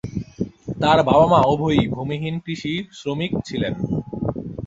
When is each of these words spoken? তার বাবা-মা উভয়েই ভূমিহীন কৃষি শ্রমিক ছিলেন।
তার 0.81 0.99
বাবা-মা 1.07 1.39
উভয়েই 1.45 1.85
ভূমিহীন 1.87 2.35
কৃষি 2.45 2.73
শ্রমিক 2.91 3.31
ছিলেন। 3.45 3.73